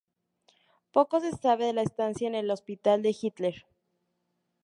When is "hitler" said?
3.21-3.67